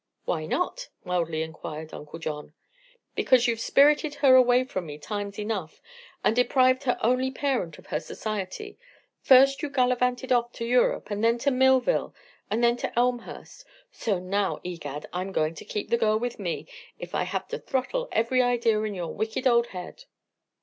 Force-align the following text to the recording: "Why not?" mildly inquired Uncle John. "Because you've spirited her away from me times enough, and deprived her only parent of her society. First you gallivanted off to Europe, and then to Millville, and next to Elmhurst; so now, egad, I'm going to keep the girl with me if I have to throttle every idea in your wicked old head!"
"Why 0.25 0.47
not?" 0.47 0.89
mildly 1.03 1.43
inquired 1.43 1.93
Uncle 1.93 2.17
John. 2.17 2.55
"Because 3.13 3.45
you've 3.47 3.59
spirited 3.59 4.15
her 4.15 4.33
away 4.33 4.63
from 4.63 4.87
me 4.87 4.97
times 4.97 5.37
enough, 5.37 5.79
and 6.23 6.35
deprived 6.35 6.85
her 6.85 6.97
only 7.03 7.29
parent 7.29 7.77
of 7.77 7.85
her 7.85 7.99
society. 7.99 8.79
First 9.21 9.61
you 9.61 9.69
gallivanted 9.69 10.31
off 10.31 10.53
to 10.53 10.65
Europe, 10.65 11.11
and 11.11 11.23
then 11.23 11.37
to 11.37 11.51
Millville, 11.51 12.15
and 12.49 12.61
next 12.61 12.81
to 12.81 12.97
Elmhurst; 12.97 13.63
so 13.91 14.17
now, 14.17 14.59
egad, 14.63 15.05
I'm 15.13 15.31
going 15.31 15.53
to 15.53 15.65
keep 15.65 15.91
the 15.91 15.97
girl 15.99 16.17
with 16.17 16.39
me 16.39 16.65
if 16.97 17.13
I 17.13 17.21
have 17.21 17.47
to 17.49 17.59
throttle 17.59 18.09
every 18.11 18.41
idea 18.41 18.81
in 18.81 18.95
your 18.95 19.13
wicked 19.13 19.45
old 19.45 19.67
head!" 19.67 20.05